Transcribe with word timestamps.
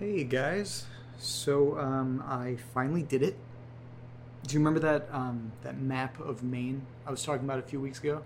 Hey 0.00 0.24
guys, 0.24 0.86
so 1.18 1.78
um, 1.78 2.24
I 2.26 2.56
finally 2.72 3.02
did 3.02 3.22
it. 3.22 3.36
Do 4.46 4.54
you 4.54 4.58
remember 4.58 4.80
that 4.80 5.06
um, 5.12 5.52
that 5.62 5.78
map 5.78 6.18
of 6.20 6.42
Maine 6.42 6.86
I 7.06 7.10
was 7.10 7.22
talking 7.22 7.44
about 7.44 7.58
a 7.58 7.62
few 7.62 7.78
weeks 7.78 7.98
ago? 7.98 8.22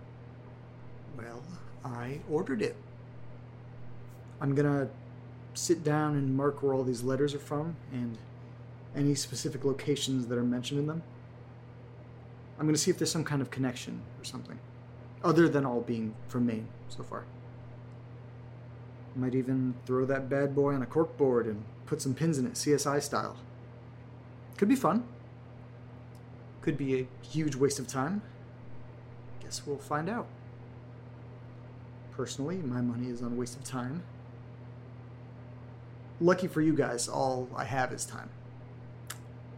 Well, 1.18 1.42
I 1.84 2.20
ordered 2.30 2.62
it. 2.62 2.76
I'm 4.40 4.54
gonna 4.54 4.88
sit 5.54 5.82
down 5.82 6.14
and 6.14 6.36
mark 6.36 6.62
where 6.62 6.72
all 6.72 6.84
these 6.84 7.02
letters 7.02 7.34
are 7.34 7.40
from 7.40 7.74
and 7.92 8.18
any 8.94 9.16
specific 9.16 9.64
locations 9.64 10.28
that 10.28 10.38
are 10.38 10.44
mentioned 10.44 10.78
in 10.78 10.86
them. 10.86 11.02
I'm 12.56 12.66
gonna 12.66 12.78
see 12.78 12.92
if 12.92 12.98
there's 12.98 13.10
some 13.10 13.24
kind 13.24 13.42
of 13.42 13.50
connection 13.50 14.00
or 14.20 14.24
something, 14.24 14.60
other 15.24 15.48
than 15.48 15.66
all 15.66 15.80
being 15.80 16.14
from 16.28 16.46
Maine 16.46 16.68
so 16.88 17.02
far. 17.02 17.24
Might 19.16 19.34
even 19.34 19.74
throw 19.86 20.04
that 20.06 20.28
bad 20.28 20.54
boy 20.54 20.74
on 20.74 20.82
a 20.82 20.86
corkboard 20.86 21.44
and 21.44 21.64
put 21.86 22.02
some 22.02 22.14
pins 22.14 22.38
in 22.38 22.46
it, 22.46 22.54
CSI 22.54 23.00
style. 23.02 23.36
Could 24.56 24.68
be 24.68 24.76
fun. 24.76 25.04
Could 26.62 26.76
be 26.76 27.00
a 27.00 27.06
huge 27.22 27.54
waste 27.54 27.78
of 27.78 27.86
time. 27.86 28.22
Guess 29.40 29.66
we'll 29.66 29.78
find 29.78 30.08
out. 30.08 30.26
Personally, 32.12 32.56
my 32.56 32.80
money 32.80 33.08
is 33.08 33.22
on 33.22 33.32
a 33.32 33.34
waste 33.34 33.56
of 33.56 33.64
time. 33.64 34.02
Lucky 36.20 36.46
for 36.46 36.60
you 36.60 36.74
guys, 36.74 37.08
all 37.08 37.48
I 37.56 37.64
have 37.64 37.92
is 37.92 38.04
time. 38.04 38.30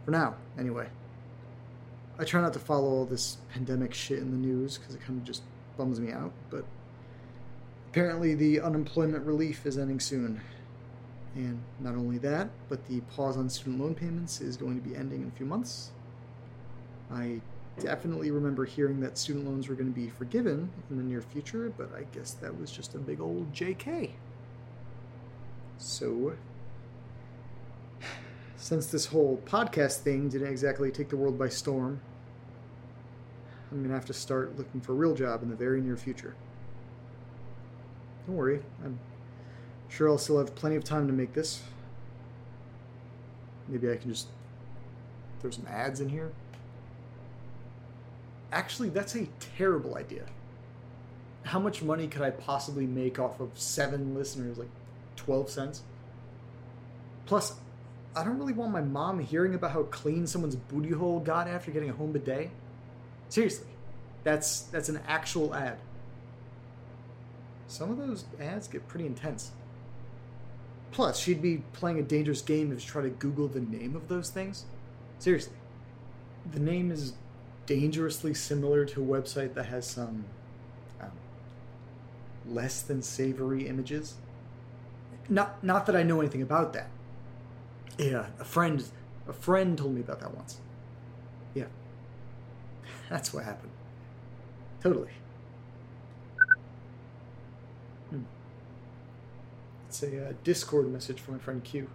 For 0.04 0.10
now, 0.10 0.36
anyway. 0.58 0.88
I 2.18 2.24
try 2.24 2.40
not 2.40 2.54
to 2.54 2.58
follow 2.58 2.88
all 2.88 3.04
this 3.04 3.36
pandemic 3.52 3.92
shit 3.92 4.18
in 4.18 4.30
the 4.30 4.36
news 4.38 4.78
because 4.78 4.94
it 4.94 5.02
kind 5.02 5.18
of 5.18 5.24
just 5.24 5.42
bums 5.76 6.00
me 6.00 6.12
out, 6.12 6.32
but 6.50 6.64
Apparently, 7.96 8.34
the 8.34 8.60
unemployment 8.60 9.24
relief 9.24 9.64
is 9.64 9.78
ending 9.78 10.00
soon. 10.00 10.38
And 11.34 11.62
not 11.80 11.94
only 11.94 12.18
that, 12.18 12.50
but 12.68 12.86
the 12.88 13.00
pause 13.00 13.38
on 13.38 13.48
student 13.48 13.80
loan 13.80 13.94
payments 13.94 14.42
is 14.42 14.58
going 14.58 14.78
to 14.78 14.86
be 14.86 14.94
ending 14.94 15.22
in 15.22 15.28
a 15.28 15.30
few 15.30 15.46
months. 15.46 15.92
I 17.10 17.40
definitely 17.80 18.30
remember 18.30 18.66
hearing 18.66 19.00
that 19.00 19.16
student 19.16 19.46
loans 19.46 19.68
were 19.68 19.74
going 19.74 19.90
to 19.90 19.98
be 19.98 20.10
forgiven 20.10 20.70
in 20.90 20.98
the 20.98 21.02
near 21.02 21.22
future, 21.22 21.72
but 21.78 21.90
I 21.96 22.02
guess 22.14 22.32
that 22.32 22.60
was 22.60 22.70
just 22.70 22.94
a 22.94 22.98
big 22.98 23.18
old 23.18 23.50
JK. 23.54 24.10
So, 25.78 26.34
since 28.58 28.88
this 28.88 29.06
whole 29.06 29.40
podcast 29.46 30.00
thing 30.00 30.28
didn't 30.28 30.48
exactly 30.48 30.90
take 30.90 31.08
the 31.08 31.16
world 31.16 31.38
by 31.38 31.48
storm, 31.48 32.02
I'm 33.72 33.78
going 33.78 33.88
to 33.88 33.94
have 33.94 34.04
to 34.04 34.12
start 34.12 34.58
looking 34.58 34.82
for 34.82 34.92
a 34.92 34.96
real 34.96 35.14
job 35.14 35.42
in 35.42 35.48
the 35.48 35.56
very 35.56 35.80
near 35.80 35.96
future. 35.96 36.34
Don't 38.26 38.36
worry, 38.36 38.62
I'm 38.84 38.98
sure 39.88 40.08
I'll 40.08 40.18
still 40.18 40.38
have 40.38 40.54
plenty 40.54 40.76
of 40.76 40.84
time 40.84 41.06
to 41.06 41.12
make 41.12 41.32
this. 41.32 41.62
Maybe 43.68 43.90
I 43.90 43.96
can 43.96 44.10
just 44.10 44.28
throw 45.40 45.50
some 45.50 45.66
ads 45.66 46.00
in 46.00 46.08
here. 46.08 46.32
Actually, 48.52 48.88
that's 48.88 49.14
a 49.14 49.26
terrible 49.56 49.96
idea. 49.96 50.24
How 51.44 51.58
much 51.58 51.82
money 51.82 52.08
could 52.08 52.22
I 52.22 52.30
possibly 52.30 52.86
make 52.86 53.18
off 53.18 53.38
of 53.40 53.50
seven 53.54 54.14
listeners? 54.14 54.58
Like 54.58 54.70
12 55.16 55.50
cents? 55.50 55.82
Plus, 57.26 57.54
I 58.14 58.24
don't 58.24 58.38
really 58.38 58.52
want 58.52 58.72
my 58.72 58.80
mom 58.80 59.18
hearing 59.18 59.54
about 59.54 59.72
how 59.72 59.82
clean 59.84 60.26
someone's 60.26 60.56
booty 60.56 60.90
hole 60.90 61.20
got 61.20 61.48
after 61.48 61.70
getting 61.70 61.90
a 61.90 61.92
home 61.92 62.12
bidet. 62.12 62.50
Seriously, 63.28 63.68
that's 64.24 64.62
that's 64.62 64.88
an 64.88 65.00
actual 65.06 65.54
ad. 65.54 65.78
Some 67.68 67.90
of 67.90 67.98
those 67.98 68.24
ads 68.40 68.68
get 68.68 68.86
pretty 68.88 69.06
intense. 69.06 69.50
Plus, 70.92 71.18
she'd 71.18 71.42
be 71.42 71.58
playing 71.72 71.98
a 71.98 72.02
dangerous 72.02 72.40
game 72.40 72.72
if 72.72 72.80
she 72.80 72.86
tried 72.86 73.02
to 73.02 73.10
Google 73.10 73.48
the 73.48 73.60
name 73.60 73.96
of 73.96 74.08
those 74.08 74.30
things. 74.30 74.64
Seriously. 75.18 75.56
The 76.50 76.60
name 76.60 76.90
is 76.90 77.14
dangerously 77.66 78.32
similar 78.34 78.84
to 78.86 79.02
a 79.02 79.06
website 79.06 79.54
that 79.54 79.66
has 79.66 79.86
some 79.86 80.24
um, 81.00 81.10
less 82.46 82.80
than 82.82 83.02
savory 83.02 83.66
images. 83.66 84.14
Not, 85.28 85.62
not 85.62 85.86
that 85.86 85.96
I 85.96 86.04
know 86.04 86.20
anything 86.20 86.42
about 86.42 86.72
that. 86.74 86.88
Yeah, 87.98 88.26
a 88.38 88.44
friend, 88.44 88.84
a 89.26 89.32
friend 89.32 89.76
told 89.76 89.94
me 89.94 90.00
about 90.00 90.20
that 90.20 90.34
once. 90.34 90.60
Yeah, 91.54 91.64
that's 93.10 93.34
what 93.34 93.44
happened. 93.44 93.72
Totally. 94.80 95.10
It's 99.88 100.02
a 100.02 100.28
uh, 100.28 100.32
Discord 100.44 100.92
message 100.92 101.20
from 101.20 101.34
my 101.34 101.40
friend 101.40 101.64
Q. 101.64 101.88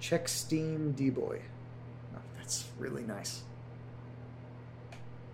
Check 0.00 0.28
Steam 0.28 0.92
D-Boy. 0.92 1.42
Oh, 2.16 2.20
that's 2.36 2.64
really 2.78 3.02
nice. 3.02 3.42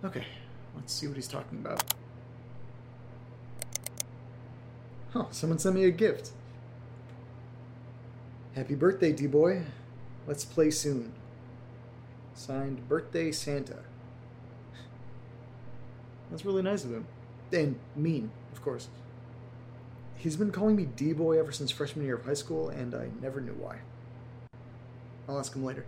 Okay, 0.03 0.25
let's 0.75 0.93
see 0.93 1.07
what 1.07 1.15
he's 1.15 1.27
talking 1.27 1.59
about. 1.59 1.83
Oh, 5.15 5.27
someone 5.31 5.57
sent 5.59 5.75
me 5.75 5.85
a 5.85 5.91
gift. 5.91 6.31
Happy 8.53 8.75
birthday, 8.75 9.11
D-Boy. 9.11 9.63
Let's 10.27 10.45
play 10.45 10.69
soon. 10.71 11.13
Signed, 12.33 12.87
Birthday 12.89 13.31
Santa. 13.31 13.79
That's 16.29 16.45
really 16.45 16.61
nice 16.61 16.83
of 16.83 16.91
him. 16.91 17.07
And 17.51 17.79
mean, 17.95 18.31
of 18.55 18.63
course. 18.63 18.87
He's 20.15 20.37
been 20.37 20.51
calling 20.51 20.75
me 20.75 20.85
D 20.85 21.13
boy 21.13 21.37
ever 21.37 21.51
since 21.51 21.71
freshman 21.71 22.05
year 22.05 22.15
of 22.15 22.25
high 22.25 22.33
school, 22.33 22.69
and 22.69 22.95
I 22.95 23.09
never 23.21 23.41
knew 23.41 23.53
why. 23.53 23.79
I'll 25.27 25.37
ask 25.37 25.53
him 25.53 25.65
later. 25.65 25.85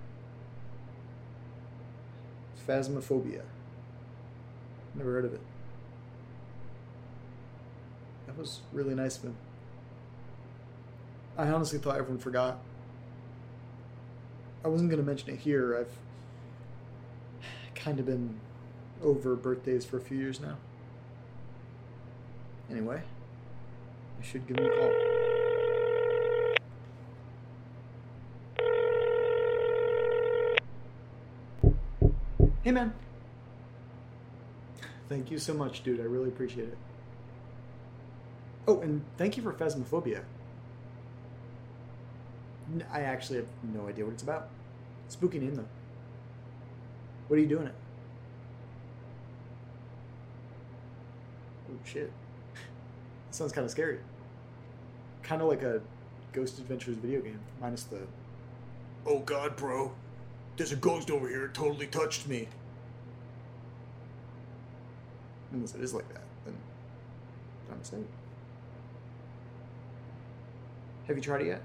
Phasmophobia. 2.67 3.43
Never 4.93 5.11
heard 5.13 5.25
of 5.25 5.33
it. 5.33 5.41
That 8.25 8.37
was 8.37 8.59
really 8.73 8.93
nice 8.93 9.17
of 9.17 9.23
him. 9.23 9.35
I 11.37 11.47
honestly 11.47 11.79
thought 11.79 11.97
everyone 11.97 12.19
forgot. 12.19 12.59
I 14.65 14.67
wasn't 14.67 14.89
going 14.89 14.99
to 14.99 15.05
mention 15.05 15.29
it 15.29 15.39
here. 15.39 15.77
I've 15.77 15.97
kind 17.75 17.99
of 17.99 18.05
been 18.05 18.39
over 19.01 19.35
birthdays 19.35 19.85
for 19.85 19.97
a 19.97 20.01
few 20.01 20.17
years 20.17 20.39
now. 20.41 20.57
Anyway, 22.69 23.01
I 24.19 24.23
should 24.23 24.45
give 24.47 24.57
him 24.57 24.65
a 24.65 24.69
call. 24.69 24.91
Hey, 32.63 32.71
man. 32.71 32.93
Thank 35.07 35.31
you 35.31 35.39
so 35.39 35.53
much, 35.53 35.83
dude. 35.83 36.01
I 36.01 36.03
really 36.03 36.27
appreciate 36.27 36.67
it. 36.67 36.77
Oh, 38.67 38.81
and 38.81 39.05
thank 39.17 39.37
you 39.37 39.43
for 39.43 39.53
Phasmophobia. 39.53 40.23
I 42.91 43.01
actually 43.01 43.37
have 43.37 43.47
no 43.73 43.87
idea 43.87 44.03
what 44.03 44.15
it's 44.15 44.23
about. 44.23 44.49
Spooky 45.07 45.39
name, 45.39 45.55
though. 45.55 45.67
What 47.29 47.37
are 47.37 47.41
you 47.41 47.47
doing 47.47 47.67
it? 47.67 47.75
Oh, 51.71 51.77
shit. 51.85 52.11
Sounds 53.38 53.51
kind 53.51 53.66
of 53.66 53.69
scary. 53.69 54.00
Kind 55.22 55.44
of 55.44 55.48
like 55.48 55.62
a 55.62 55.80
Ghost 56.34 56.57
Adventures 56.57 56.95
video 56.95 57.22
game, 57.22 57.39
minus 57.62 57.84
the. 57.84 58.00
Oh 59.06 59.19
god, 59.19 59.56
bro. 59.56 59.92
There's 60.56 60.72
a 60.72 60.75
ghost 60.75 61.12
over 61.12 61.30
here. 61.30 61.45
It 61.45 61.54
totally 61.54 61.86
touched 61.86 62.28
me. 62.28 62.48
Unless 65.54 65.75
it 65.75 65.81
is 65.81 65.94
like 65.94 66.12
that, 66.12 66.24
then 66.45 66.56
I'm 67.72 67.84
safe. 67.84 68.00
Have 71.06 71.16
you 71.16 71.22
tried 71.22 71.42
it 71.42 71.48
yet? 71.48 71.62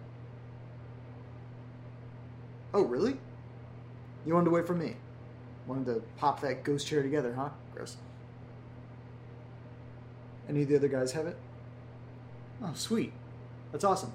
Oh, 2.75 2.83
really? 2.83 3.17
You 4.27 4.35
wanted 4.35 4.45
to 4.45 4.51
wait 4.51 4.67
for 4.67 4.75
me? 4.75 4.97
Wanted 5.67 5.87
to 5.87 6.03
pop 6.19 6.43
that 6.43 6.65
ghost 6.65 6.87
chair 6.87 7.03
together, 7.03 7.33
huh? 7.33 7.49
Gross. 7.75 7.97
Any 10.51 10.65
of 10.65 10.69
the 10.69 10.77
other 10.77 10.89
guys 10.89 11.13
have 11.13 11.27
it? 11.27 11.39
Oh, 12.65 12.73
sweet. 12.75 13.13
That's 13.73 13.85
awesome. 13.85 14.13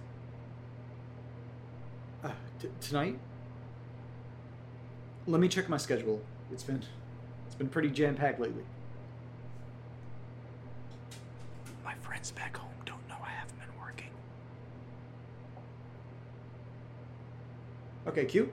Uh, 2.24 2.32
t- 2.62 2.70
tonight? 2.80 3.20
Let 5.28 5.42
me 5.42 5.50
check 5.50 5.68
my 5.68 5.78
schedule. 5.78 6.22
It's 6.52 6.64
been 6.64 6.82
it's 7.46 7.56
been 7.56 7.68
pretty 7.68 7.90
jam-packed 7.90 8.40
lately. 8.40 8.64
My 11.84 11.94
friends 11.96 12.32
back 12.32 12.56
home 12.56 12.72
don't 12.86 13.06
know 13.10 13.18
I 13.22 13.30
haven't 13.30 13.60
been 13.60 13.82
working. 13.82 14.10
Okay, 18.08 18.24
Q. 18.26 18.52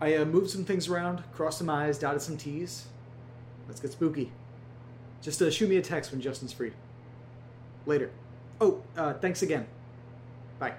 I 0.00 0.16
uh, 0.16 0.24
moved 0.24 0.50
some 0.50 0.64
things 0.64 0.88
around, 0.88 1.22
crossed 1.32 1.58
some 1.58 1.70
I's, 1.70 1.98
dotted 1.98 2.20
some 2.20 2.36
T's. 2.36 2.86
Let's 3.68 3.80
get 3.80 3.92
spooky. 3.92 4.32
Just 5.22 5.40
uh, 5.40 5.50
shoot 5.50 5.68
me 5.68 5.76
a 5.76 5.82
text 5.82 6.10
when 6.10 6.20
Justin's 6.20 6.52
free. 6.52 6.72
Later. 7.86 8.10
Oh, 8.60 8.82
uh, 8.96 9.14
thanks 9.14 9.42
again. 9.42 9.66
Bye. 10.58 10.74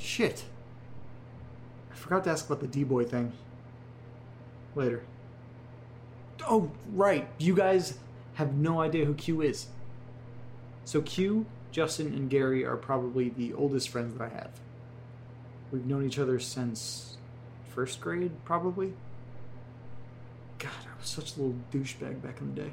Shit. 0.00 0.44
I 1.92 1.94
forgot 1.94 2.24
to 2.24 2.30
ask 2.30 2.46
about 2.46 2.60
the 2.60 2.66
D 2.66 2.84
boy 2.84 3.04
thing. 3.04 3.32
Later. 4.74 5.02
Oh, 6.48 6.70
right. 6.92 7.28
You 7.38 7.54
guys 7.54 7.98
have 8.34 8.54
no 8.54 8.80
idea 8.80 9.04
who 9.04 9.14
Q 9.14 9.40
is. 9.40 9.66
So 10.84 11.00
Q, 11.00 11.46
Justin, 11.70 12.08
and 12.08 12.28
Gary 12.28 12.64
are 12.64 12.76
probably 12.76 13.28
the 13.28 13.54
oldest 13.54 13.88
friends 13.88 14.18
that 14.18 14.24
I 14.24 14.28
have. 14.28 14.50
We've 15.70 15.86
known 15.86 16.04
each 16.04 16.18
other 16.18 16.38
since 16.38 17.16
first 17.68 18.00
grade, 18.00 18.32
probably. 18.44 18.92
Such 21.04 21.36
a 21.36 21.40
little 21.40 21.56
douchebag 21.70 22.22
back 22.22 22.40
in 22.40 22.54
the 22.54 22.62
day. 22.62 22.72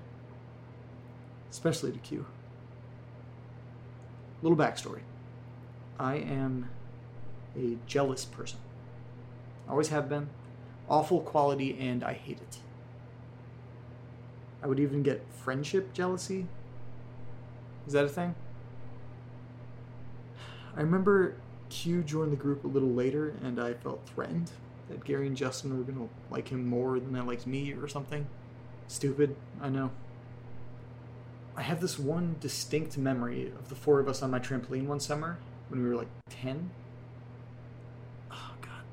Especially 1.52 1.92
to 1.92 2.00
Q. 2.00 2.26
Little 4.42 4.58
backstory. 4.58 5.02
I 6.00 6.16
am 6.16 6.70
a 7.56 7.78
jealous 7.86 8.26
person. 8.26 8.60
Always 9.70 9.90
have 9.90 10.10
been. 10.10 10.30
Awful 10.90 11.20
quality, 11.20 11.78
and 11.80 12.04
I 12.04 12.14
hate 12.14 12.40
it. 12.40 12.58
I 14.64 14.68
would 14.68 14.80
even 14.80 15.04
get 15.04 15.26
friendship 15.32 15.94
jealousy. 15.94 16.48
Is 17.86 17.94
that 17.94 18.06
a 18.06 18.10
thing? 18.10 18.34
I 20.76 20.82
remember 20.82 21.36
Q 21.70 22.02
joined 22.02 22.32
the 22.32 22.38
group 22.38 22.64
a 22.64 22.68
little 22.68 22.92
later, 22.92 23.36
and 23.44 23.60
I 23.60 23.74
felt 23.74 24.08
threatened 24.08 24.52
that 24.92 25.04
Gary 25.04 25.28
and 25.28 25.36
Justin 25.36 25.78
were 25.78 25.84
gonna 25.84 26.08
like 26.30 26.50
him 26.50 26.66
more 26.68 27.00
than 27.00 27.14
they 27.14 27.22
liked 27.22 27.48
me 27.48 27.74
or 27.74 27.88
something. 27.88 28.28
Stupid, 28.88 29.36
I 29.62 29.70
know. 29.70 29.92
I 31.56 31.64
have 31.64 31.82
this 31.82 32.00
one 32.00 32.38
distinct 32.40 32.98
memory 32.98 33.48
of 33.48 33.70
the 33.70 33.76
four 33.76 34.00
of 34.00 34.08
us 34.08 34.22
on 34.22 34.32
my 34.32 34.40
trampoline 34.40 34.86
one 34.86 35.00
summer 35.00 35.38
when 35.70 35.84
we 35.84 35.90
were 35.90 35.96
like 35.96 36.08
10. 36.30 36.70
Oh, 38.32 38.52
God. 38.62 38.84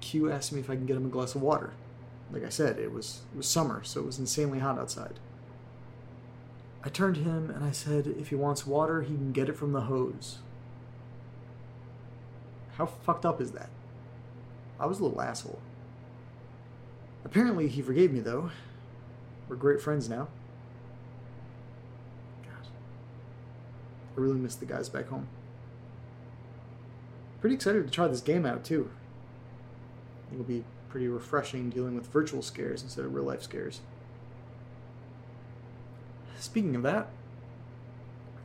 Q 0.00 0.30
asked 0.30 0.52
me 0.52 0.60
if 0.60 0.70
I 0.70 0.76
can 0.76 0.86
get 0.86 0.96
him 0.96 1.06
a 1.06 1.08
glass 1.08 1.34
of 1.34 1.42
water. 1.42 1.72
Like 2.30 2.44
I 2.44 2.50
said, 2.50 2.78
it 2.78 2.92
was, 2.92 3.20
it 3.34 3.36
was 3.36 3.46
summer, 3.46 3.82
so 3.84 4.00
it 4.00 4.06
was 4.06 4.18
insanely 4.18 4.58
hot 4.58 4.78
outside. 4.78 5.18
I 6.84 6.88
turned 6.88 7.16
to 7.16 7.22
him 7.22 7.50
and 7.50 7.64
I 7.64 7.70
said 7.70 8.06
if 8.06 8.28
he 8.28 8.34
wants 8.34 8.66
water, 8.66 9.02
he 9.02 9.14
can 9.14 9.32
get 9.32 9.48
it 9.48 9.56
from 9.56 9.72
the 9.72 9.82
hose. 9.82 10.38
How 12.76 12.86
fucked 12.86 13.26
up 13.26 13.40
is 13.40 13.52
that? 13.52 13.70
I 14.82 14.86
was 14.86 14.98
a 14.98 15.04
little 15.04 15.22
asshole. 15.22 15.60
Apparently, 17.24 17.68
he 17.68 17.80
forgave 17.80 18.12
me, 18.12 18.18
though. 18.18 18.50
We're 19.48 19.54
great 19.54 19.80
friends 19.80 20.08
now. 20.08 20.26
God. 22.42 22.66
I 24.16 24.20
really 24.20 24.40
miss 24.40 24.56
the 24.56 24.66
guys 24.66 24.88
back 24.88 25.06
home. 25.06 25.28
Pretty 27.40 27.54
excited 27.54 27.84
to 27.84 27.92
try 27.92 28.08
this 28.08 28.20
game 28.20 28.44
out, 28.44 28.64
too. 28.64 28.90
It'll 30.32 30.44
be 30.44 30.64
pretty 30.88 31.06
refreshing 31.06 31.70
dealing 31.70 31.94
with 31.94 32.08
virtual 32.08 32.42
scares 32.42 32.82
instead 32.82 33.04
of 33.04 33.14
real 33.14 33.24
life 33.24 33.42
scares. 33.42 33.82
Speaking 36.40 36.74
of 36.74 36.82
that, 36.82 37.08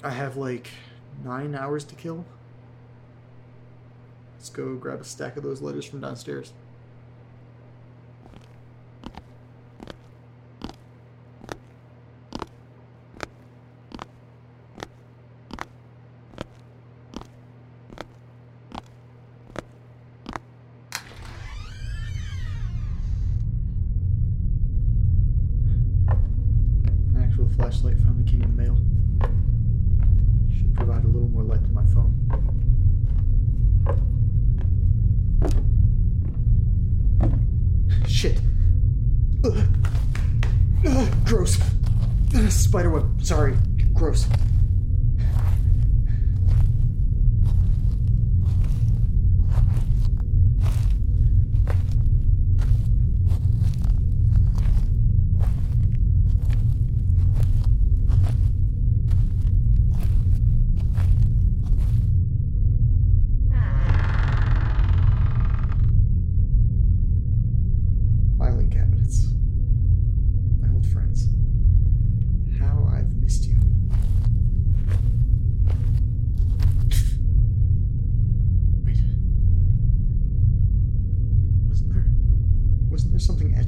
I 0.03 0.11
have 0.11 0.37
like 0.37 0.69
nine 1.25 1.55
hours 1.55 1.83
to 1.85 1.95
kill. 1.95 2.25
Let's 4.47 4.55
go 4.55 4.75
grab 4.77 5.01
a 5.01 5.03
stack 5.03 5.35
of 5.35 5.43
those 5.43 5.61
letters 5.61 5.83
from 5.83 5.99
downstairs. 5.99 6.53
My 27.11 27.21
actual 27.21 27.49
flashlight 27.49 27.97
finally 27.97 28.23
came 28.23 28.43
in 28.43 28.55
the 28.55 28.63
mail. 28.63 28.77
Should 30.55 30.73
provide 30.73 31.03
a 31.03 31.07
little 31.07 31.27
more 31.27 31.43
light 31.43 31.61
than 31.63 31.73
my 31.73 31.85
phone. 31.87 32.13
Shit. 38.07 38.39
Ugh. 39.43 39.63
Ugh, 40.87 41.07
gross. 41.23 41.59
Ugh, 42.33 42.49
Spiderweb. 42.67 43.23
Sorry. 43.23 43.55
Gross. 43.93 44.27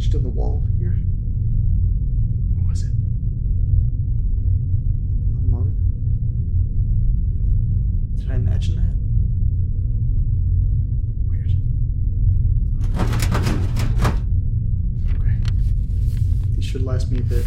punched 0.10 0.16
in 0.16 0.24
the 0.24 0.30
wall 0.30 0.66
here? 0.80 0.98
What 2.56 2.70
was 2.70 2.84
it? 2.84 2.92
Among? 5.38 5.76
Did 8.16 8.32
I 8.32 8.36
imagine 8.36 8.76
that? 8.76 8.96
Weird. 11.30 11.52
Okay. 15.20 15.38
These 16.56 16.66
should 16.66 16.84
last 16.84 17.12
me 17.12 17.20
a 17.20 17.22
bit. 17.22 17.46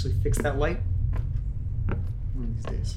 Actually 0.00 0.22
fix 0.22 0.38
that 0.38 0.58
light. 0.58 0.78
One 2.32 2.44
of 2.44 2.56
these 2.56 2.64
days. 2.64 2.96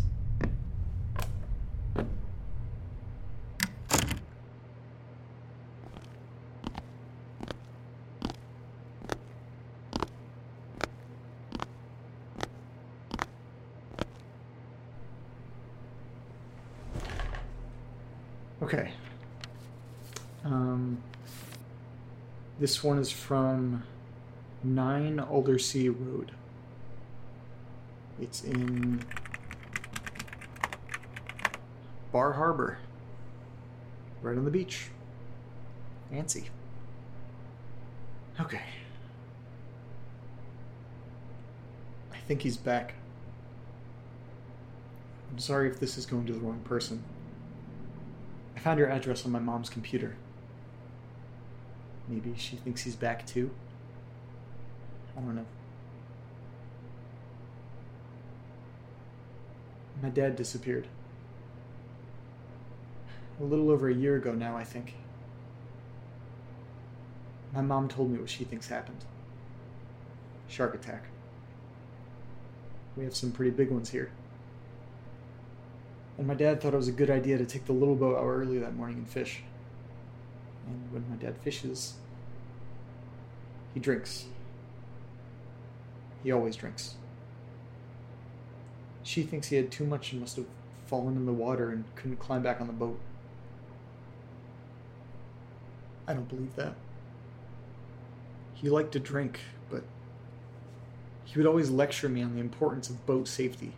Okay. 18.61 18.93
Um, 20.45 21.03
this 22.61 22.81
one 22.81 22.97
is 22.97 23.11
from 23.11 23.83
9 24.63 25.17
Aldersea 25.17 25.89
Road. 25.89 26.31
It's 28.21 28.43
in 28.43 29.03
Bar 32.11 32.33
Harbor, 32.33 32.77
right 34.21 34.37
on 34.37 34.45
the 34.45 34.51
beach. 34.51 34.89
Fancy. 36.11 36.49
Okay. 38.39 38.61
I 42.11 42.17
think 42.27 42.41
he's 42.41 42.57
back. 42.57 42.93
I'm 45.31 45.39
sorry 45.39 45.67
if 45.67 45.79
this 45.79 45.97
is 45.97 46.05
going 46.05 46.27
to 46.27 46.33
the 46.33 46.39
wrong 46.39 46.59
person. 46.63 47.03
I 48.55 48.59
found 48.59 48.77
your 48.77 48.89
address 48.89 49.25
on 49.25 49.31
my 49.31 49.39
mom's 49.39 49.69
computer. 49.69 50.15
Maybe 52.07 52.33
she 52.37 52.57
thinks 52.57 52.83
he's 52.83 52.95
back 52.95 53.25
too? 53.25 53.49
I 55.17 55.21
don't 55.21 55.35
know. 55.35 55.45
My 60.03 60.09
dad 60.09 60.35
disappeared. 60.35 60.87
A 63.39 63.43
little 63.43 63.71
over 63.71 63.87
a 63.87 63.93
year 63.93 64.17
ago 64.17 64.33
now, 64.33 64.57
I 64.57 64.65
think. 64.65 64.95
My 67.53 67.61
mom 67.61 67.87
told 67.87 68.11
me 68.11 68.19
what 68.19 68.29
she 68.29 68.43
thinks 68.43 68.67
happened 68.67 69.05
shark 70.49 70.75
attack. 70.75 71.05
We 72.95 73.05
have 73.05 73.15
some 73.15 73.31
pretty 73.31 73.49
big 73.49 73.71
ones 73.71 73.89
here. 73.89 74.11
And 76.17 76.27
my 76.27 76.35
dad 76.35 76.61
thought 76.61 76.75
it 76.75 76.77
was 76.77 76.89
a 76.89 76.91
good 76.91 77.09
idea 77.09 77.39
to 77.39 77.45
take 77.45 77.65
the 77.65 77.73
little 77.73 77.95
boat 77.95 78.17
out 78.17 78.25
early 78.25 78.59
that 78.59 78.75
morning 78.75 78.97
and 78.97 79.09
fish. 79.09 79.41
And 80.67 80.93
when 80.93 81.09
my 81.09 81.15
dad 81.15 81.37
fishes, 81.39 81.95
he 83.73 83.79
drinks. 83.79 84.25
He 86.23 86.31
always 86.31 86.55
drinks. 86.55 86.97
She 89.03 89.23
thinks 89.23 89.47
he 89.47 89.57
had 89.57 89.69
too 89.69 89.85
much 89.85 90.11
and 90.11 90.21
must 90.21 90.37
have 90.37 90.45
fallen 90.85 91.15
in 91.15 91.25
the 91.25 91.33
water 91.33 91.69
and 91.69 91.83
couldn't 91.95 92.17
climb 92.17 92.41
back 92.41 92.61
on 92.61 92.67
the 92.67 92.73
boat. 92.73 92.99
I 96.07 96.13
don't 96.13 96.27
believe 96.27 96.55
that. 96.55 96.75
He 98.53 98.69
liked 98.69 98.93
to 98.93 98.99
drink, 98.99 99.41
but 99.69 99.83
he 101.25 101.37
would 101.37 101.47
always 101.47 101.69
lecture 101.69 102.09
me 102.09 102.21
on 102.21 102.33
the 102.33 102.41
importance 102.41 102.89
of 102.89 103.05
boat 103.05 103.27
safety. 103.27 103.73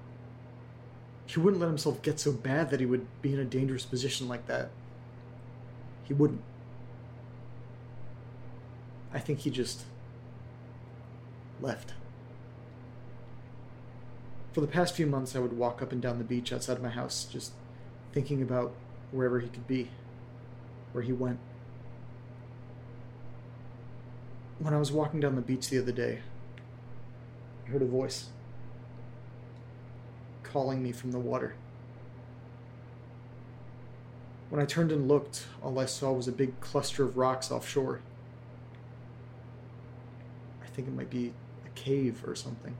He 1.25 1.39
wouldn't 1.39 1.60
let 1.60 1.67
himself 1.67 2.01
get 2.01 2.20
so 2.20 2.32
bad 2.32 2.70
that 2.70 2.79
he 2.79 2.86
would 2.86 3.08
be 3.22 3.34
in 3.34 3.39
a 3.39 3.46
dangerous 3.46 3.86
position 3.86 4.27
like 4.27 4.46
that. 4.46 4.70
He 6.03 6.13
wouldn't. 6.13 6.41
I 9.12 9.20
think 9.20 9.39
he 9.39 9.50
just 9.50 9.86
left. 11.62 11.94
For 14.56 14.62
the 14.62 14.68
past 14.68 14.96
few 14.96 15.06
months, 15.06 15.36
I 15.36 15.40
would 15.40 15.58
walk 15.58 15.82
up 15.82 15.92
and 15.92 16.02
down 16.02 16.18
the 16.18 16.24
beach 16.24 16.54
outside 16.54 16.78
of 16.78 16.82
my 16.82 16.88
house, 16.88 17.26
just 17.30 17.52
thinking 18.14 18.42
about 18.42 18.74
wherever 19.12 19.42
he 19.42 19.50
could 19.50 19.68
be, 19.68 19.90
where 20.94 21.04
he 21.04 21.12
went. 21.12 21.40
When 24.60 24.74
I 24.74 24.78
was 24.78 24.94
walking 24.94 25.20
down 25.20 25.36
the 25.36 25.42
beach 25.42 25.68
the 25.68 25.78
other 25.78 25.92
day, 25.92 26.22
I 27.68 27.70
heard 27.70 27.82
a 27.82 27.86
voice 27.86 28.28
calling 30.44 30.82
me 30.82 30.94
from 30.94 31.12
the 31.12 31.20
water. 31.20 31.56
When 34.50 34.62
I 34.62 34.66
turned 34.66 34.94
and 34.94 35.06
looked, 35.06 35.48
all 35.62 35.78
I 35.78 35.86
saw 35.86 36.14
was 36.14 36.30
a 36.30 36.32
big 36.32 36.62
cluster 36.62 37.04
of 37.04 37.18
rocks 37.18 37.52
offshore. 37.52 38.00
I 40.64 40.68
think 40.68 40.88
it 40.88 40.94
might 40.94 41.10
be 41.10 41.34
a 41.66 41.70
cave 41.78 42.24
or 42.26 42.36
something. 42.36 42.78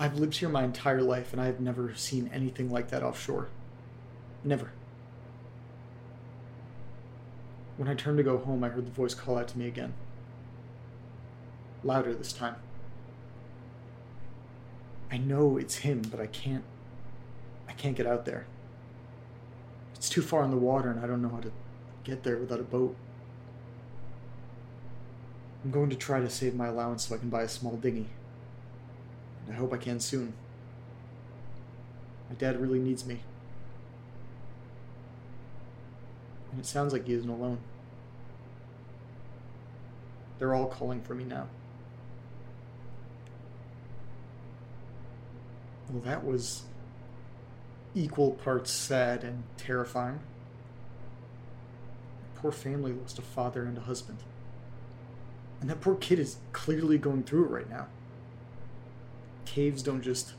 I've 0.00 0.18
lived 0.18 0.38
here 0.38 0.48
my 0.48 0.64
entire 0.64 1.02
life 1.02 1.34
and 1.34 1.42
I 1.42 1.44
have 1.44 1.60
never 1.60 1.94
seen 1.94 2.30
anything 2.32 2.70
like 2.70 2.88
that 2.88 3.02
offshore. 3.02 3.48
Never. 4.42 4.72
When 7.76 7.86
I 7.86 7.94
turned 7.94 8.16
to 8.16 8.24
go 8.24 8.38
home, 8.38 8.64
I 8.64 8.70
heard 8.70 8.86
the 8.86 8.90
voice 8.90 9.12
call 9.12 9.36
out 9.36 9.48
to 9.48 9.58
me 9.58 9.68
again. 9.68 9.92
Louder 11.84 12.14
this 12.14 12.32
time. 12.32 12.56
I 15.12 15.18
know 15.18 15.58
it's 15.58 15.76
him, 15.76 16.00
but 16.10 16.18
I 16.18 16.26
can't. 16.26 16.64
I 17.68 17.72
can't 17.72 17.96
get 17.96 18.06
out 18.06 18.24
there. 18.24 18.46
It's 19.96 20.08
too 20.08 20.22
far 20.22 20.44
in 20.44 20.50
the 20.50 20.56
water, 20.56 20.90
and 20.90 21.00
I 21.00 21.06
don't 21.06 21.20
know 21.20 21.28
how 21.28 21.40
to 21.40 21.52
get 22.04 22.22
there 22.22 22.38
without 22.38 22.60
a 22.60 22.64
boat. 22.64 22.96
I'm 25.62 25.70
going 25.70 25.90
to 25.90 25.96
try 25.96 26.20
to 26.20 26.30
save 26.30 26.54
my 26.54 26.68
allowance 26.68 27.06
so 27.06 27.14
I 27.14 27.18
can 27.18 27.28
buy 27.28 27.42
a 27.42 27.48
small 27.48 27.76
dinghy. 27.76 28.06
I 29.50 29.54
hope 29.54 29.72
I 29.72 29.76
can 29.76 30.00
soon. 30.00 30.32
My 32.28 32.36
dad 32.36 32.60
really 32.60 32.78
needs 32.78 33.04
me. 33.04 33.20
And 36.52 36.60
it 36.60 36.66
sounds 36.66 36.92
like 36.92 37.06
he 37.06 37.14
isn't 37.14 37.28
alone. 37.28 37.58
They're 40.38 40.54
all 40.54 40.66
calling 40.66 41.02
for 41.02 41.14
me 41.14 41.24
now. 41.24 41.48
Well, 45.90 46.02
that 46.02 46.24
was 46.24 46.62
equal 47.94 48.32
parts 48.32 48.70
sad 48.70 49.24
and 49.24 49.42
terrifying. 49.56 50.20
Poor 52.36 52.52
family 52.52 52.92
lost 52.92 53.18
a 53.18 53.22
father 53.22 53.64
and 53.64 53.76
a 53.76 53.82
husband. 53.82 54.18
And 55.60 55.68
that 55.68 55.80
poor 55.80 55.96
kid 55.96 56.18
is 56.18 56.38
clearly 56.52 56.96
going 56.96 57.24
through 57.24 57.46
it 57.46 57.50
right 57.50 57.68
now. 57.68 57.88
Caves 59.50 59.82
don't 59.82 60.00
just 60.00 60.34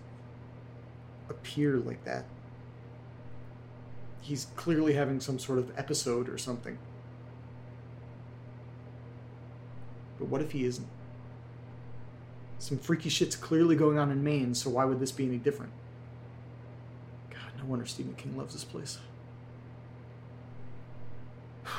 appear 1.29 1.75
like 1.75 2.05
that. 2.05 2.23
He's 4.21 4.47
clearly 4.55 4.93
having 4.93 5.19
some 5.19 5.37
sort 5.37 5.59
of 5.59 5.77
episode 5.77 6.29
or 6.29 6.37
something. 6.37 6.77
But 10.17 10.29
what 10.29 10.39
if 10.41 10.53
he 10.53 10.63
isn't? 10.63 10.87
Some 12.57 12.77
freaky 12.77 13.09
shit's 13.09 13.35
clearly 13.35 13.75
going 13.75 13.97
on 13.97 14.11
in 14.11 14.23
Maine, 14.23 14.55
so 14.55 14.69
why 14.69 14.85
would 14.85 15.01
this 15.01 15.11
be 15.11 15.25
any 15.25 15.35
different? 15.37 15.73
God, 17.29 17.51
no 17.57 17.65
wonder 17.65 17.85
Stephen 17.85 18.13
King 18.13 18.37
loves 18.37 18.53
this 18.53 18.63
place. 18.63 18.99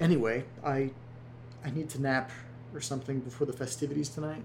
anyway, 0.00 0.44
I 0.64 0.92
I 1.64 1.70
need 1.70 1.88
to 1.88 2.00
nap 2.00 2.30
or 2.72 2.80
something 2.80 3.18
before 3.18 3.48
the 3.48 3.52
festivities 3.52 4.08
tonight. 4.08 4.44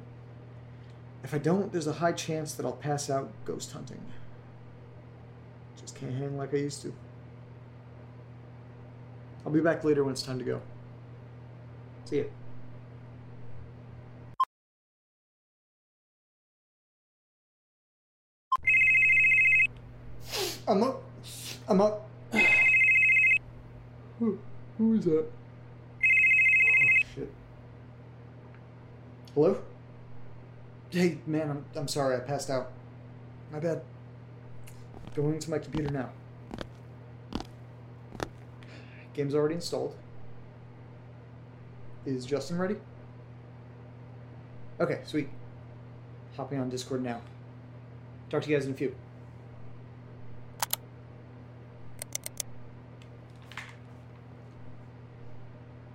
If 1.23 1.33
I 1.33 1.37
don't, 1.37 1.71
there's 1.71 1.87
a 1.87 1.93
high 1.93 2.11
chance 2.11 2.53
that 2.55 2.65
I'll 2.65 2.73
pass 2.73 3.09
out 3.09 3.31
ghost 3.45 3.71
hunting. 3.71 4.01
Just 5.79 5.95
can't 5.95 6.13
hang 6.13 6.37
like 6.37 6.53
I 6.53 6.57
used 6.57 6.81
to. 6.81 6.93
I'll 9.45 9.51
be 9.51 9.61
back 9.61 9.83
later 9.83 10.03
when 10.03 10.11
it's 10.13 10.21
time 10.21 10.37
to 10.39 10.45
go. 10.45 10.61
See 12.05 12.19
ya. 12.19 12.23
I'm 20.67 20.83
up. 20.83 21.03
I'm 21.67 21.81
up. 21.81 22.09
Who, 24.19 24.39
who 24.77 24.93
is 24.95 25.05
that? 25.05 25.25
Oh, 25.25 27.05
shit. 27.13 27.31
Hello? 29.33 29.61
Hey, 30.93 31.17
man, 31.25 31.49
I'm, 31.49 31.65
I'm 31.75 31.87
sorry. 31.87 32.15
I 32.15 32.19
passed 32.19 32.51
out. 32.51 32.71
My 33.51 33.59
bad. 33.59 33.81
Going 35.15 35.39
to 35.39 35.49
my 35.49 35.57
computer 35.57 35.89
now. 35.89 36.09
Game's 39.15 39.33
already 39.33 39.55
installed. 39.55 39.95
Is 42.05 42.27
Justin 42.27 42.59
ready? 42.59 42.75
Okay, 44.79 45.01
sweet. 45.03 45.29
Hopping 46.37 46.59
on 46.59 46.69
Discord 46.69 47.01
now. 47.01 47.21
Talk 48.29 48.43
to 48.43 48.49
you 48.51 48.55
guys 48.55 48.67
in 48.67 48.73
a 48.73 48.75
few. 48.75 48.95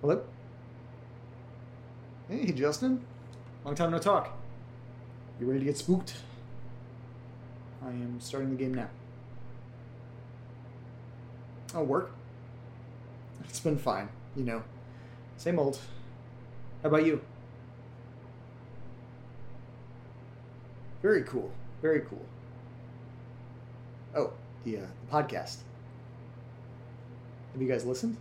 Hello? 0.01 0.21
Hey, 2.27 2.51
Justin. 2.51 3.05
Long 3.63 3.75
time 3.75 3.91
no 3.91 3.97
talk. 3.97 4.38
You 5.39 5.47
ready 5.47 5.59
to 5.59 5.65
get 5.65 5.77
spooked? 5.77 6.15
I 7.81 7.87
am 7.87 8.19
starting 8.19 8.49
the 8.49 8.57
game 8.57 8.73
now. 8.73 8.89
Oh, 11.73 11.83
work? 11.83 12.11
It's 13.45 13.61
been 13.61 13.77
fine, 13.77 14.09
you 14.35 14.43
know. 14.43 14.63
Same 15.37 15.57
old. 15.57 15.79
How 16.83 16.89
about 16.89 17.05
you? 17.05 17.21
Very 21.01 21.23
cool. 21.23 21.51
Very 21.81 22.01
cool. 22.01 22.25
Oh, 24.13 24.33
the, 24.65 24.77
uh, 24.77 24.81
the 24.81 25.11
podcast. 25.11 25.57
Have 27.53 27.61
you 27.61 27.67
guys 27.67 27.85
listened? 27.85 28.17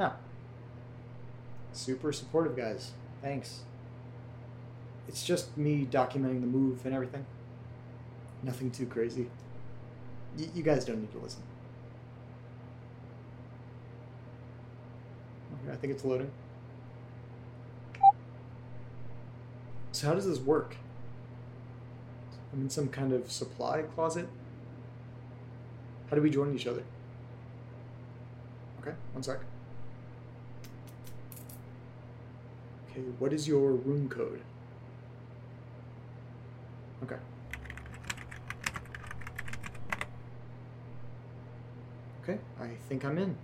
Oh. 0.00 0.14
Super 1.72 2.12
supportive, 2.12 2.56
guys. 2.56 2.92
Thanks. 3.20 3.60
It's 5.08 5.24
just 5.24 5.56
me 5.56 5.86
documenting 5.90 6.40
the 6.40 6.46
move 6.46 6.84
and 6.84 6.94
everything. 6.94 7.26
Nothing 8.42 8.70
too 8.70 8.86
crazy. 8.86 9.28
Y- 10.38 10.48
you 10.54 10.62
guys 10.62 10.84
don't 10.84 11.00
need 11.00 11.12
to 11.12 11.18
listen. 11.18 11.42
Okay, 15.64 15.72
I 15.72 15.76
think 15.76 15.92
it's 15.92 16.04
loading. 16.04 16.30
So 19.92 20.06
how 20.06 20.14
does 20.14 20.26
this 20.26 20.38
work? 20.38 20.76
I'm 22.52 22.62
in 22.62 22.70
some 22.70 22.88
kind 22.88 23.12
of 23.12 23.30
supply 23.30 23.82
closet. 23.82 24.28
How 26.10 26.16
do 26.16 26.22
we 26.22 26.30
join 26.30 26.54
each 26.54 26.66
other? 26.66 26.82
Okay, 28.80 28.94
one 29.12 29.22
sec. 29.22 29.38
Okay, 32.90 33.00
what 33.18 33.32
is 33.32 33.48
your 33.48 33.70
room 33.72 34.08
code? 34.08 34.42
Okay. 37.02 37.16
Okay, 42.22 42.38
I 42.60 42.68
think 42.92 43.06
I'm 43.06 43.16
in. 43.16 43.34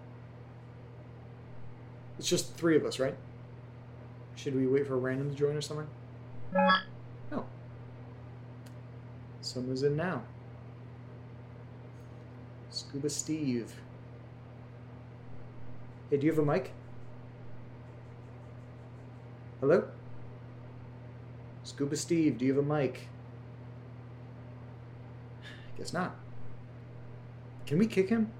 It's 2.18 2.28
just 2.28 2.54
three 2.56 2.76
of 2.76 2.84
us, 2.84 2.98
right? 2.98 3.14
Should 4.36 4.54
we 4.54 4.66
wait 4.66 4.86
for 4.86 4.92
a 4.92 4.98
random 4.98 5.30
to 5.30 5.34
join 5.34 5.56
or 5.56 5.62
something? 5.62 5.86
No. 6.52 7.46
Someone's 9.40 9.82
in 9.82 9.96
now. 9.96 10.22
Scuba 12.68 13.08
Steve. 13.08 13.72
Hey, 16.10 16.18
do 16.18 16.26
you 16.26 16.32
have 16.32 16.38
a 16.38 16.44
mic? 16.44 16.72
Hello? 19.60 19.88
Scuba 21.64 21.96
Steve, 21.96 22.36
do 22.36 22.44
you 22.44 22.54
have 22.54 22.62
a 22.62 22.74
mic? 22.74 23.08
Guess 25.78 25.94
not. 25.94 26.16
Can 27.64 27.78
we 27.78 27.86
kick 27.86 28.10
him? 28.10 28.30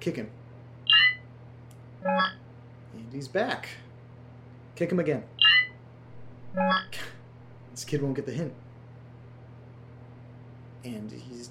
Kick 0.00 0.16
him. 0.16 0.30
And 2.04 3.12
he's 3.12 3.28
back. 3.28 3.68
Kick 4.76 4.92
him 4.92 5.00
again. 5.00 5.24
This 7.72 7.84
kid 7.84 8.02
won't 8.02 8.16
get 8.16 8.26
the 8.26 8.32
hint. 8.32 8.54
And 10.84 11.10
he's 11.10 11.50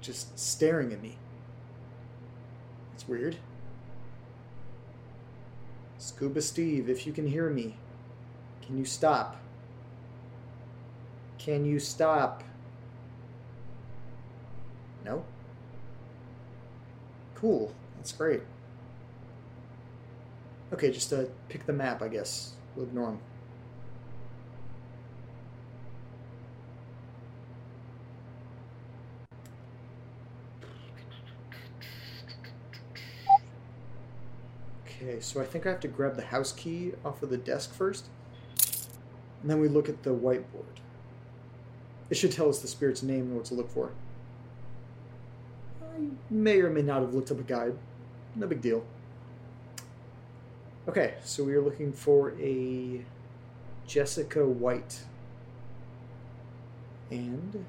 just 0.00 0.38
staring 0.38 0.92
at 0.92 1.02
me. 1.02 1.16
It's 2.94 3.08
weird. 3.08 3.36
Scuba 5.98 6.42
Steve, 6.42 6.90
if 6.90 7.06
you 7.06 7.12
can 7.12 7.26
hear 7.26 7.48
me, 7.48 7.76
can 8.60 8.76
you 8.78 8.84
stop? 8.84 9.40
Can 11.38 11.64
you 11.64 11.78
stop? 11.78 12.44
No? 15.04 15.24
Cool. 17.34 17.72
That's 17.96 18.12
great. 18.12 18.42
Okay, 20.72 20.90
just 20.90 21.12
uh, 21.12 21.24
pick 21.48 21.66
the 21.66 21.72
map, 21.72 22.02
I 22.02 22.08
guess. 22.08 22.54
We'll 22.74 22.86
ignore 22.86 23.10
him. 23.10 23.18
Okay, 34.86 35.20
so 35.20 35.40
I 35.40 35.44
think 35.44 35.66
I 35.66 35.70
have 35.70 35.80
to 35.80 35.88
grab 35.88 36.16
the 36.16 36.22
house 36.22 36.50
key 36.52 36.92
off 37.04 37.22
of 37.22 37.30
the 37.30 37.36
desk 37.36 37.74
first. 37.74 38.06
And 39.42 39.50
then 39.50 39.60
we 39.60 39.68
look 39.68 39.88
at 39.88 40.02
the 40.02 40.10
whiteboard. 40.10 40.80
It 42.08 42.16
should 42.16 42.32
tell 42.32 42.48
us 42.48 42.60
the 42.60 42.68
spirit's 42.68 43.02
name 43.02 43.22
and 43.22 43.36
what 43.36 43.44
to 43.46 43.54
look 43.54 43.70
for. 43.70 43.92
May 46.30 46.60
or 46.60 46.70
may 46.70 46.82
not 46.82 47.02
have 47.02 47.14
looked 47.14 47.30
up 47.30 47.40
a 47.40 47.42
guide. 47.42 47.76
No 48.34 48.46
big 48.46 48.60
deal. 48.60 48.84
Okay, 50.88 51.14
so 51.24 51.44
we 51.44 51.54
are 51.54 51.62
looking 51.62 51.92
for 51.92 52.34
a 52.40 53.04
Jessica 53.86 54.44
White. 54.44 55.04
And 57.10 57.64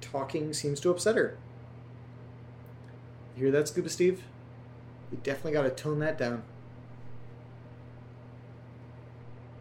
talking 0.00 0.52
seems 0.52 0.80
to 0.80 0.90
upset 0.90 1.16
her. 1.16 1.36
You 3.36 3.44
hear 3.44 3.52
that, 3.52 3.68
Scuba 3.68 3.88
Steve? 3.88 4.24
You 5.12 5.18
definitely 5.22 5.52
got 5.52 5.62
to 5.62 5.70
tone 5.70 5.98
that 6.00 6.18
down. 6.18 6.42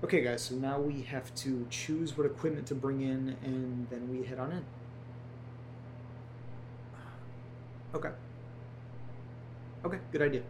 Okay, 0.04 0.22
guys, 0.22 0.44
so 0.44 0.56
now 0.56 0.80
we 0.80 1.02
have 1.02 1.34
to 1.36 1.68
choose 1.70 2.18
what 2.18 2.26
equipment 2.26 2.68
to 2.68 2.76
bring 2.76 3.02
in, 3.02 3.36
and 3.44 3.88
then 3.90 4.10
we 4.10 4.26
head 4.26 4.40
on 4.40 4.52
in. 4.52 4.66
Okay. 7.96 8.10
Okay, 9.86 10.00
good 10.12 10.22
idea. 10.22 10.42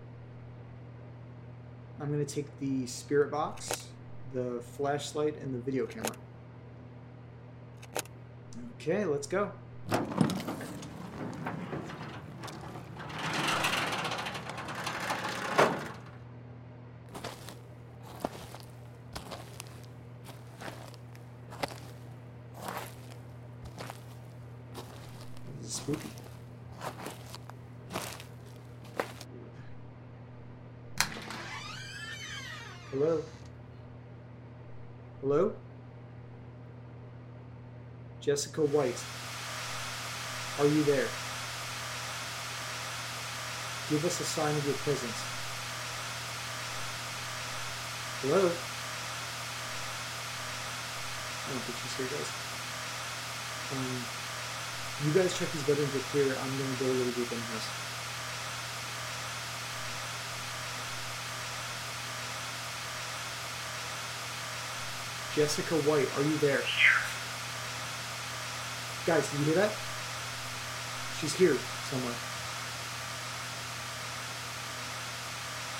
I'm 2.01 2.11
going 2.11 2.25
to 2.25 2.35
take 2.35 2.47
the 2.59 2.87
spirit 2.87 3.29
box, 3.29 3.87
the 4.33 4.63
flashlight, 4.75 5.39
and 5.39 5.53
the 5.53 5.59
video 5.59 5.85
camera. 5.85 6.09
Okay, 8.79 9.05
let's 9.05 9.27
go. 9.27 9.51
Spooky. 25.61 26.09
Hello? 32.95 33.21
Hello? 35.19 35.53
Jessica 38.21 38.61
White. 38.61 39.03
Are 40.59 40.65
you 40.65 40.81
there? 40.85 41.09
Give 43.89 43.99
us 44.05 44.21
a 44.21 44.23
sign 44.23 44.55
of 44.55 44.65
your 44.65 44.79
presence. 44.79 45.19
Hello? 48.23 48.47
I 51.43 51.51
don't 51.51 51.63
think 51.67 51.77
she's 51.83 51.99
here, 51.99 52.07
guys. 52.15 52.31
Um, 53.75 54.05
you 55.03 55.11
guys 55.11 55.37
check 55.37 55.51
these 55.51 55.67
bedrooms 55.67 55.93
are 55.97 56.07
clear. 56.15 56.31
I'm 56.31 56.53
gonna 56.55 56.79
go 56.79 56.85
a 56.85 56.95
little 56.95 57.11
deep 57.11 57.29
in 57.29 57.39
house. 57.39 57.84
Jessica 65.35 65.75
White, 65.83 66.07
are 66.17 66.23
you 66.23 66.37
there? 66.37 66.61
Guys, 69.05 69.29
do 69.29 69.37
you 69.39 69.43
hear 69.43 69.55
that? 69.55 69.71
She's 71.19 71.35
here 71.35 71.57
somewhere. 71.91 72.15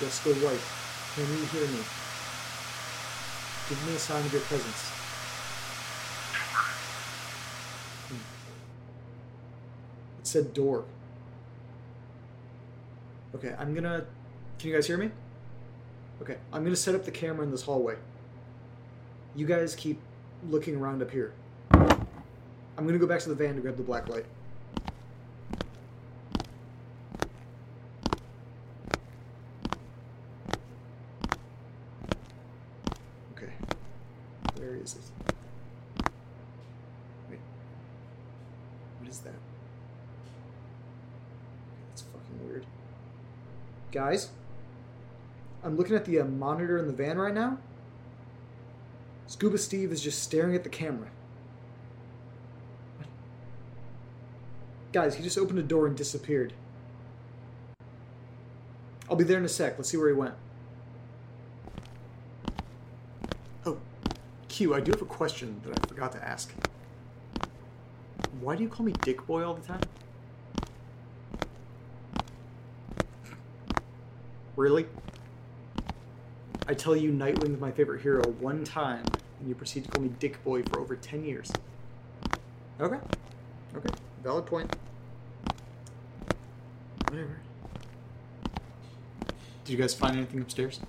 Jessica 0.01 0.35
White, 0.45 0.59
can 1.15 1.23
you 1.31 1.45
hear 1.45 1.67
me? 1.71 1.83
Give 3.69 3.87
me 3.87 3.95
a 3.95 3.99
sign 3.99 4.25
of 4.25 4.33
your 4.33 4.41
presence. 4.41 4.89
Hmm. 8.09 8.17
said 10.23 10.53
door. 10.53 10.83
Okay, 13.35 13.55
I'm 13.57 13.73
gonna. 13.73 14.05
Can 14.59 14.69
you 14.69 14.75
guys 14.75 14.85
hear 14.85 14.97
me? 14.97 15.11
Okay, 16.21 16.35
I'm 16.51 16.65
gonna 16.65 16.75
set 16.75 16.93
up 16.93 17.05
the 17.05 17.11
camera 17.11 17.45
in 17.45 17.51
this 17.51 17.63
hallway. 17.63 17.95
You 19.35 19.45
guys 19.45 19.75
keep 19.75 19.99
looking 20.49 20.77
around 20.77 21.01
up 21.01 21.11
here. 21.11 21.33
I'm 21.71 22.85
gonna 22.85 22.97
go 22.97 23.05
back 23.05 23.19
to 23.21 23.29
the 23.29 23.35
van 23.35 23.55
to 23.55 23.61
grab 23.61 23.75
the 23.75 23.83
black 23.83 24.07
light. 24.07 24.25
Okay. 33.33 33.51
Where 34.57 34.75
is 34.75 34.95
it? 34.95 36.09
Wait. 37.29 37.39
What 38.99 39.09
is 39.09 39.19
that? 39.19 39.33
That's 41.89 42.03
fucking 42.03 42.47
weird. 42.47 42.65
Guys? 43.91 44.29
I'm 45.61 45.75
looking 45.75 45.97
at 45.97 46.05
the 46.05 46.21
uh, 46.21 46.25
monitor 46.25 46.77
in 46.77 46.87
the 46.87 46.93
van 46.93 47.17
right 47.17 47.33
now. 47.33 47.57
Scuba 49.35 49.57
Steve 49.57 49.91
is 49.91 49.99
just 49.99 50.23
staring 50.23 50.55
at 50.55 50.63
the 50.63 50.69
camera. 50.69 51.09
Guys, 54.93 55.15
he 55.15 55.23
just 55.23 55.37
opened 55.37 55.59
a 55.59 55.61
door 55.61 55.87
and 55.87 55.97
disappeared. 55.97 56.53
I'll 59.09 59.17
be 59.17 59.25
there 59.25 59.37
in 59.37 59.43
a 59.43 59.49
sec. 59.49 59.77
Let's 59.77 59.89
see 59.89 59.97
where 59.97 60.07
he 60.07 60.13
went. 60.13 60.35
Oh, 63.65 63.77
Q, 64.47 64.73
I 64.73 64.79
do 64.79 64.93
have 64.93 65.01
a 65.01 65.05
question 65.05 65.59
that 65.65 65.77
I 65.77 65.85
forgot 65.85 66.13
to 66.13 66.25
ask. 66.25 66.53
Why 68.39 68.55
do 68.55 68.63
you 68.63 68.69
call 68.69 68.85
me 68.85 68.93
Dick 69.01 69.27
Boy 69.27 69.45
all 69.45 69.53
the 69.53 69.67
time? 69.67 69.81
Really? 74.55 74.85
I 76.67 76.73
tell 76.73 76.95
you 76.95 77.11
Nightwing's 77.11 77.59
my 77.59 77.71
favorite 77.71 78.01
hero 78.01 78.25
one 78.39 78.63
time, 78.63 79.03
and 79.45 79.51
you 79.51 79.55
proceed 79.55 79.83
to 79.83 79.91
call 79.91 80.01
me 80.01 80.09
Dick 80.19 80.43
Boy 80.43 80.63
for 80.63 80.79
over 80.79 80.95
10 80.95 81.23
years. 81.23 81.53
Okay. 82.81 82.97
Okay. 83.75 83.89
Valid 84.23 84.47
point. 84.47 84.75
Whatever. 87.09 87.37
Did 89.63 89.71
you 89.71 89.77
guys 89.77 89.93
find 89.93 90.17
anything 90.17 90.41
upstairs? 90.41 90.79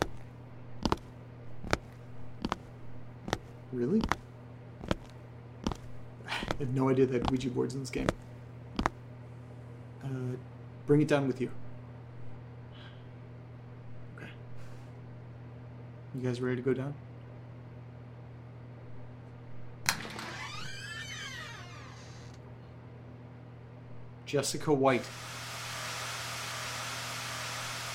Really? 3.73 4.01
I 6.27 6.33
had 6.59 6.75
no 6.75 6.89
idea 6.89 7.05
they 7.05 7.19
had 7.19 7.31
Ouija 7.31 7.51
boards 7.51 7.75
in 7.75 7.81
this 7.81 7.91
game. 7.91 8.09
Uh, 10.03 10.37
bring 10.87 11.03
it 11.03 11.09
down 11.09 11.27
with 11.27 11.43
you. 11.43 11.51
Okay. 14.17 14.31
You 16.15 16.23
guys 16.23 16.41
ready 16.41 16.57
to 16.57 16.63
go 16.63 16.73
down? 16.73 16.95
Jessica 24.27 24.73
White. 24.73 25.07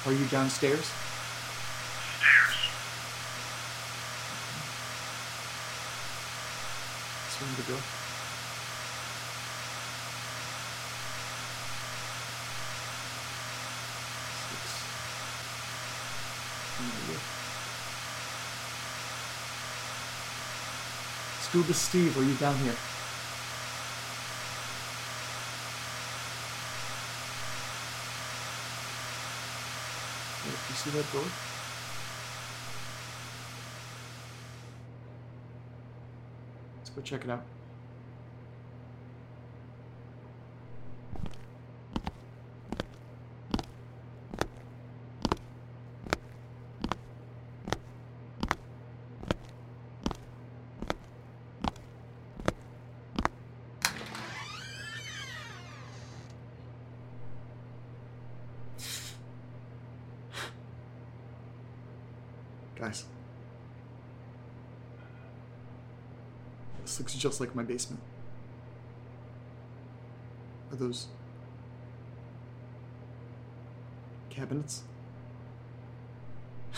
Are 0.05 0.13
you 0.13 0.25
downstairs? 0.27 0.79
Stairs. 0.79 0.95
Swing 7.37 7.51
the 7.57 7.63
door. 7.73 7.81
Scuba 21.41 21.73
Steve, 21.73 22.17
are 22.17 22.23
you 22.23 22.33
down 22.35 22.55
here? 22.59 22.73
See 30.81 30.89
that 30.89 31.11
door? 31.11 31.21
Let's 36.77 36.89
go 36.89 37.01
check 37.03 37.23
it 37.23 37.29
out. 37.29 37.43
Guys. 62.81 63.05
This 66.81 66.90
looks 67.01 67.15
just 67.15 67.39
like 67.39 67.55
my 67.55 67.63
basement. 67.63 67.99
Are 70.71 70.75
those 70.75 71.07
cabinets? 74.29 74.83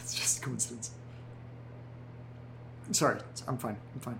it's 0.00 0.14
just 0.14 0.38
a 0.38 0.40
coincidence. 0.40 0.92
Sorry, 2.92 3.20
I'm 3.46 3.58
fine. 3.58 3.76
I'm 3.92 4.00
fine. 4.00 4.18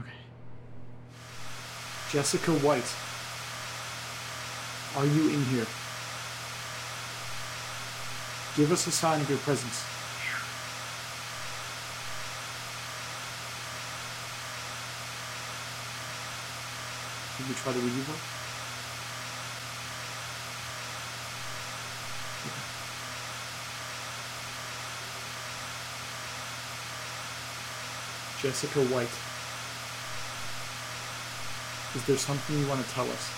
Okay. 0.00 0.12
Jessica 2.12 2.52
White. 2.60 2.94
Are 4.96 5.04
you 5.04 5.30
in 5.34 5.44
here? 5.46 5.66
Give 8.56 8.70
us 8.70 8.86
a 8.86 8.92
sign 8.92 9.20
of 9.20 9.28
your 9.28 9.38
presence. 9.38 9.97
We 17.48 17.54
try 17.54 17.72
Ouija 17.72 18.04
board? 18.04 18.18
Jessica 28.42 28.80
White. 28.92 29.08
Is 31.96 32.04
there 32.06 32.18
something 32.18 32.58
you 32.58 32.68
want 32.68 32.84
to 32.84 32.90
tell 32.92 33.10
us? 33.10 33.32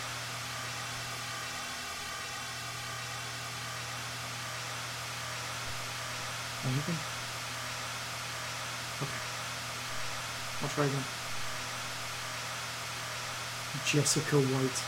Anything? 6.66 6.98
Okay. 9.06 9.20
I'll 10.62 10.68
try 10.68 10.84
again. 10.84 11.19
Jessica 13.86 14.36
White. 14.36 14.82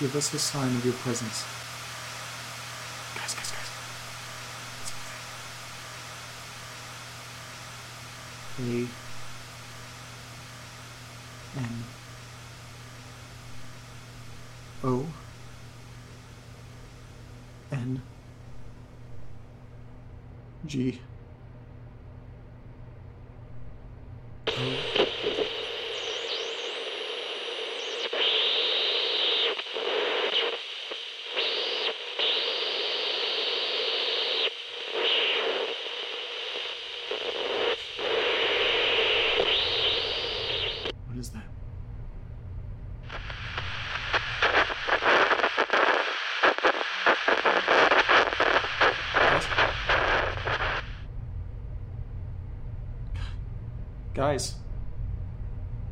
Give 0.00 0.14
us 0.14 0.32
a 0.34 0.38
sign 0.38 0.74
of 0.76 0.84
your 0.84 0.94
presence. 0.94 1.44
Guys, 3.14 3.34
guys, 3.34 3.50
guys. 3.52 3.70
Moving. 8.58 8.88
A 11.56 11.58
N 11.58 11.84
O 14.84 15.06
N 17.72 18.02
G 20.66 21.00
O 24.48 24.96
What 41.08 41.18
is 41.18 41.30
that? 41.30 41.44
Guys? 49.18 49.46
Guys. 54.14 54.54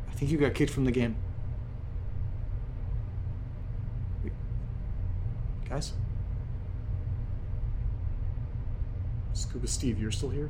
I 0.09 0.13
think 0.13 0.24
you 0.35 0.41
got 0.41 0.53
kicked 0.53 0.73
from 0.73 0.83
the 0.83 0.91
game. 0.91 1.15
Guys? 5.69 5.93
Scuba 9.33 9.65
Steve, 9.67 9.97
you're 9.97 10.11
still 10.11 10.29
here? 10.29 10.49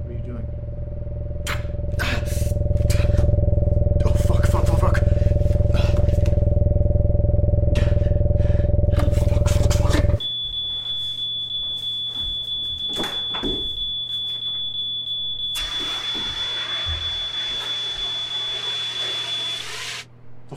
What 0.00 0.10
are 0.10 0.14
you 0.14 0.20
doing? 0.20 0.46
Oh, 4.06 4.14
fuck, 4.14 4.46
fuck, 4.46 4.64
fuck, 4.66 4.80
fuck. 4.80 4.98
Fuck, 9.12 9.48
fuck, 9.48 9.72
fuck. 9.74 9.96
The 20.48 20.56